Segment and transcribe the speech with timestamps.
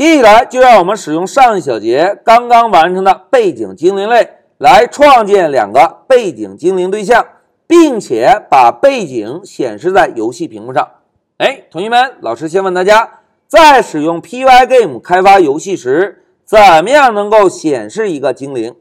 [0.00, 7.26] 接下来就让我们使用上一小节刚刚完成的背景精灵类来创建两个背景精灵对象，
[7.66, 10.88] 并且把背景显示在游戏屏幕上。
[11.36, 18.74] 哎，同学们，老师先问大家，在使用 Pygame 开发游戏时，怎么样能够显示一个精灵？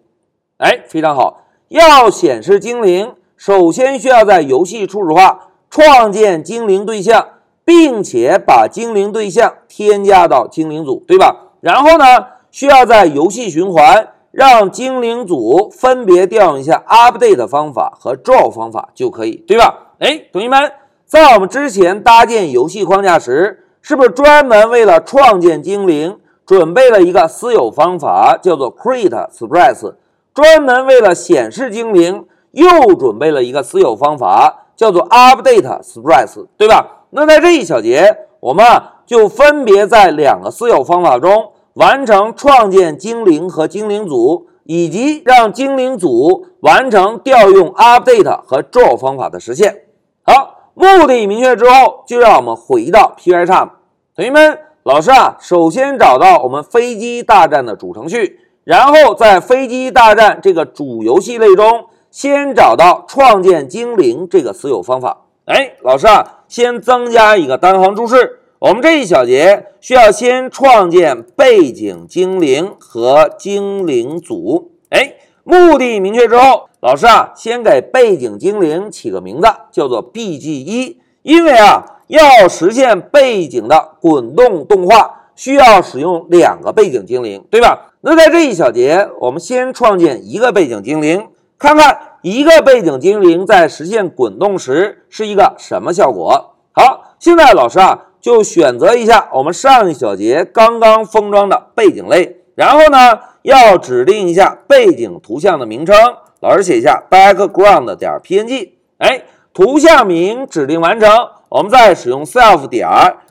[0.60, 7.28] 哎，非常好，要显示精灵，首先需要在游戏初始化创建精灵对象。
[7.70, 11.52] 并且把精灵对象添加到精灵组，对吧？
[11.62, 19.94] 然后呢，需要在游戏循环让精灵组分别调用一下 update 方法和 draw 方法就可以，对吧？
[20.00, 20.72] 哎，同学们，
[21.06, 26.18] 在我们之前搭建游戏框架时，是不是专门为了创建精灵
[26.48, 29.94] 准备了一个私有方法，叫做 create sprite？
[30.34, 36.96] 专门为了显示精灵，又准备了一个私有方法，叫做 update sprite，对吧？
[37.12, 38.64] 那在这一小节，我们
[39.06, 49.86] 就分别在两个私有方法中完成创建精灵和精灵组，以及让精灵组完成调用 update 和 draw 方法的实现。
[50.24, 53.70] 好，目的明确之后，就让我们回到 Pycharm。
[54.16, 65.26] 同学们，老师啊，首先找到我们飞机大战的主程序，然后在飞机大战这个主游戏类中，先找到创建精灵这个私有方法。
[65.46, 66.36] 哎，老师啊。
[66.50, 74.72] 先增加一个单行注释，我们这一小节需要先创建背景精灵和精灵组。
[74.90, 87.92] 哎，目的明确之后，老师啊，先给背景精灵起个名字，叫做 BG 一，因为啊，要实现背景的滚动动画，需要使用两个背景精灵，对吧？
[88.02, 91.28] 那在这一小节，我们先创建一个背景精灵，
[91.60, 92.00] 看看。
[92.22, 96.56] 一个背景精灵在实现滚动时是一个什么效果？
[96.74, 105.96] 好，现在老师啊就选择一下我们上一小节刚刚封装的背景类，然后呢要指定一下背景图像的名称，
[106.42, 108.72] 老师写一下 background 点 png。
[108.98, 109.24] 哎，
[109.54, 111.10] 图像名指定完成，
[111.48, 112.90] 我们再使用 self 点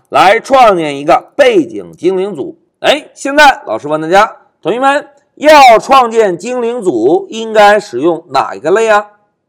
[0.09, 2.59] 来创建一个背景精灵组。
[2.81, 5.09] 哎，现在老师问大家，同学们。
[5.39, 9.07] 要创建精灵组，应该使用哪一个类啊？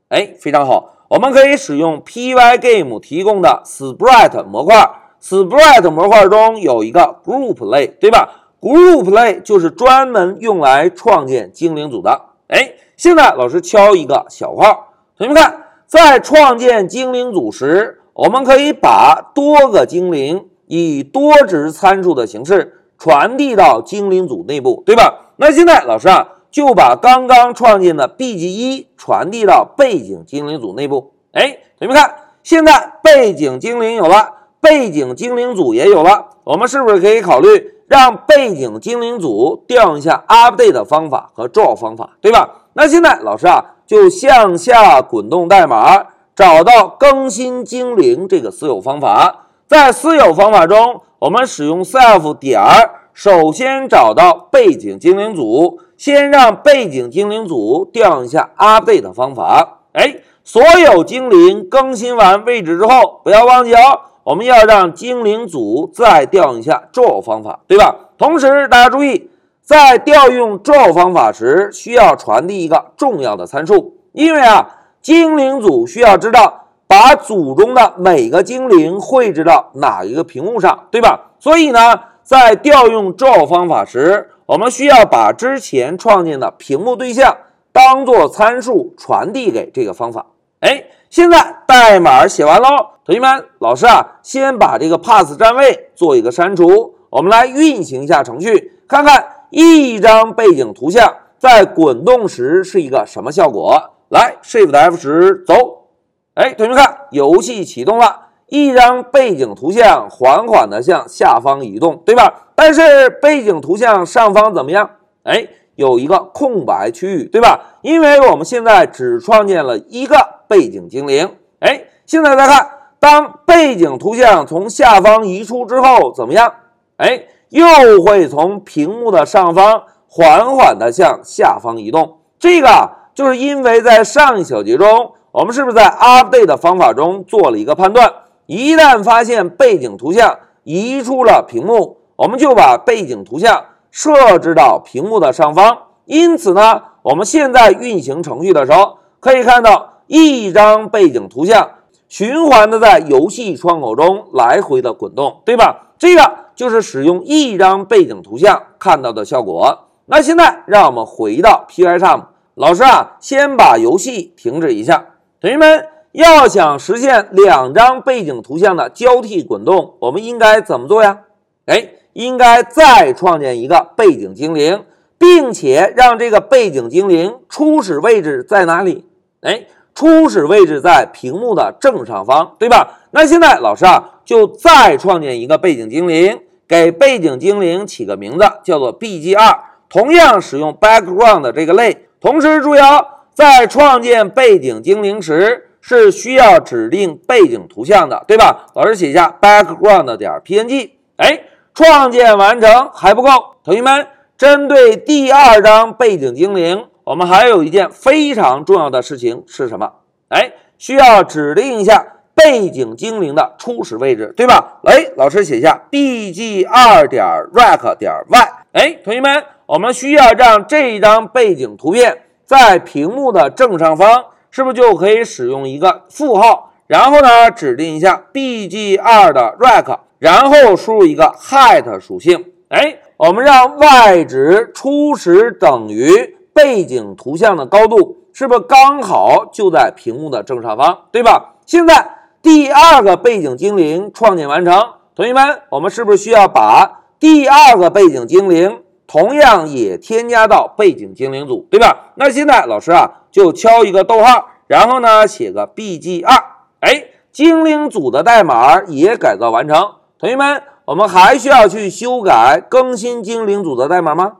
[0.09, 4.87] 哎，非常好，我们可以使用 Pygame 提供的 Sprite 模块。
[5.19, 12.21] Sprite 模块中有一个 Group 类，对吧？Group 类就是专门用来创建精灵组的。
[12.49, 25.28] 哎，现在老师敲一个小号，同学们看，在创建精灵组时，我们可以把多个精灵以多值参数的形式传递到精灵组内部，对吧？
[25.41, 31.13] 那现在老师啊，就把刚刚创建的 B G 一传递到背景精灵组内部。
[31.31, 32.13] 哎，同学们看，
[32.43, 36.31] 现在背景精灵有了，背景精灵组也有了。
[36.43, 42.65] 我们是不是可以考虑让背景精灵组调用一下 Update 方法和 Draw 方法，对吧？
[42.73, 49.45] 那现在老师啊，就向下滚动代码，找到更新精灵这个私有方法。
[49.69, 52.95] 在私有方法中，我们使用 self 点儿。
[53.21, 59.81] 首先找到背景精灵组，先让背景精灵组调用一下 update 方法。
[59.91, 67.93] 哎，所有精灵更新完位置之后，不要忘记哦，我们要让精灵组再调用一下 draw 方法，对吧？
[68.17, 69.29] 同时大家注意，
[69.61, 81.31] 在调用 draw 方法时，需要传递一个重要的参数，因为啊，精灵组需要知道把组中的每个精灵绘制到哪一个屏幕上，对吧？
[81.37, 81.99] 所以呢。
[82.29, 87.35] 在调用 draw 方法时，我们需要把之前创建的屏幕对象
[87.71, 90.27] 当做参数传递给这个方法。
[90.59, 92.67] 哎，现在代码写完喽，
[93.03, 96.93] 同学们，老师啊，先把这个 pass 占位做一个删除。
[97.09, 103.95] 我们来运行一下程序，看看一张背景图像在滚动时是一个什么效果。
[104.09, 105.87] 来，Shift F 十走。
[106.35, 108.27] 哎，同学们看，游戏启动了。
[108.49, 112.49] 一张背景图像缓缓地向下方移动，对吧？
[112.55, 114.89] 但是背景图像上方怎么样？
[115.23, 117.77] 哎，有一个空白区域，对吧？
[117.81, 121.35] 因为我们现在只创建了一个背景精灵。
[121.59, 122.69] 哎，现在再看，
[122.99, 126.53] 当背景图像从下方移出之后，怎么样？
[126.97, 132.17] 哎，又会从屏幕的上方缓缓地向下方移动。
[132.39, 138.11] 这个就是因为在上一小节中，我们是不是在 update 的方法中做了一个判断？
[138.49, 145.77] 一旦发现背景图像移出了屏幕，我们就把背景图像设置到屏幕的上方。
[146.05, 151.69] 因此呢，我们现在运行程序的时候，可以看到一张背景图像
[152.07, 155.93] 循环的在游戏窗口中来回的滚动，对吧？
[155.99, 159.89] 这个就是使用一张背景图像看到的效果。
[160.07, 162.23] 那现在让我们回到 Pycharm，
[162.55, 165.05] 老师啊，先把游戏停止一下。
[165.39, 171.21] 同学们要想实现两张背景图像的交替滚动，我们应该怎么做呀？
[171.65, 174.83] 哎，应该再创建一个背景精灵，
[175.19, 179.05] 并且让这个背景精灵初始位置在哪里？
[179.41, 182.99] 哎，初始位置在屏幕的正上方，对吧？
[183.11, 192.07] 那现在老师啊，就再创建一个背景精灵，给背景精灵起个名字，叫做 BG2，同样使用 background 的这个类。
[192.19, 198.67] 同时注意哦，在创建背景精灵时是需要指定背景图像的，对吧？
[198.75, 200.91] 老师写一下 background 点 png。
[201.17, 201.41] 哎，
[201.73, 203.29] 创建完成还不够，
[203.63, 206.85] 同学们，针对第二张背景精灵。
[207.05, 209.91] 我们还有一件非常重要的事情是什么？
[210.27, 212.05] 哎，需要指定一下
[212.35, 214.79] 背景精灵的初始位置，对吧？
[214.85, 218.39] 哎，老师写一下 bg 二点 rect 点 y。
[218.73, 226.71] 哎，同学们，我们需要让这一张背景图片在屏幕的正上方，是不是就可以使用一个负号？
[226.87, 232.45] 然后呢，指定一下 bg 二的 rect，然后输入一个 height 属性。
[232.69, 236.35] 哎，我们让 y 值初始等于。
[236.51, 241.53] 背景图像的高度是不是刚好就在屏幕的正上方，对吧？
[241.65, 244.73] 现在第二个背景精灵创建完成，
[245.15, 252.11] 同学们，我们是不是需要把第二个背景精灵同样也添加到背景精灵组，对吧？
[252.15, 256.35] 那现在老师啊就敲一个逗号，然后呢写个 bg 二，
[256.79, 259.91] 哎，精灵组的代码也改造完成。
[260.17, 264.33] 同学们，我们还需要去修改更新精灵组的代码吗？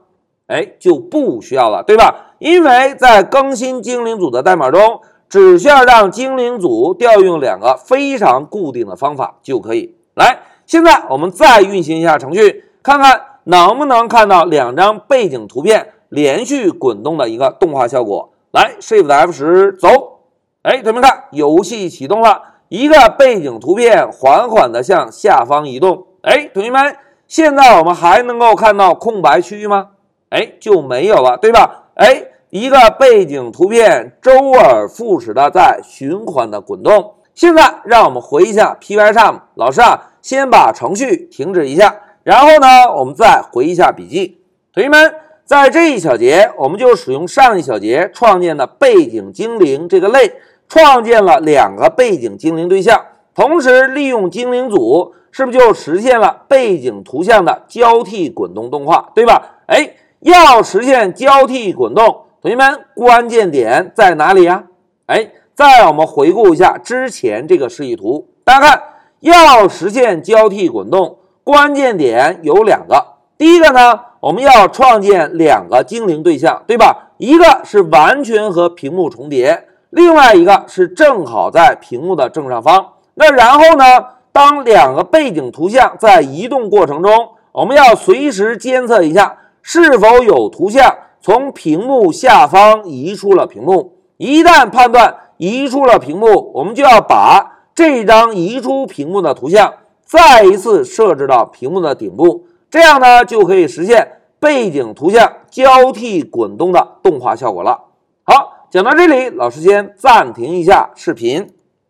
[0.46, 2.34] 哎，就不需要了，对吧？
[2.38, 9.94] 因为在更新精灵组的代码中，只需要让精灵组调用两个非常固定的方法就可以。
[10.14, 18.29] 来，现在我们再运行一下程序，看看能不能看到两张背景图片连续滚动的一个动画效果。
[18.52, 20.20] 来，Shift F 十走。
[20.62, 26.06] 哎，同学们看，游戏启动了，一个背景图片缓缓地向下方移动。
[26.22, 26.96] 哎，同学们，
[27.28, 29.90] 现在我们还能够看到空白区域吗？
[30.30, 31.84] 哎，就没有了，对吧？
[31.94, 37.14] 哎，一个背景图片周而复始的在循环的滚动。
[37.34, 41.94] 现在让我们回一下 Pycharm，老师啊，先把程序停止一下，
[42.24, 44.42] 然后呢，我们再回一下笔记。
[44.74, 45.14] 同学们，
[45.50, 50.34] 在这一小节，我们就使用上一小节创建的背景精灵这个类，
[50.68, 53.04] 创建了两个背景精灵对象，
[53.34, 59.56] 同时利用精灵组，是不是就实现了背景图像的交替滚动动画，对吧？
[59.66, 59.94] 哎。
[60.20, 64.66] 要实现交替滚动，同学们，关键点在哪里呀？
[65.06, 68.82] 哎，再我们回顾一下之前这个示意图，大家看，
[69.18, 73.14] 要实现交替滚动，关键点有两个。
[73.38, 77.12] 第一个呢，我们要创建两个精灵对象，对吧？
[77.18, 82.92] 一个是完全和屏幕重叠，另外一个是正好在屏幕的正上方。
[83.14, 83.84] 那然后呢，
[84.32, 89.36] 当两个背景图像在移动过程中，我们要随时监测一下。
[89.62, 93.92] 是否有图像从屏幕下方移出了屏幕？
[94.16, 107.86] 一旦判断移出了屏幕，我们就要把这张移出屏幕的图像再一次设置到屏幕的顶部，这样呢就可以实现背景图像交替滚动的动画效果了。
[108.22, 111.52] 好，讲到这里，老师先暂停一下视频。